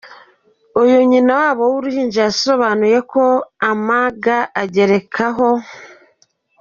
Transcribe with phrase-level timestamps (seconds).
[0.81, 3.23] Uyu nyina wabo wuruhinja, yasobanuye ko
[3.69, 4.25] Ama G
[4.63, 5.49] agerekaho.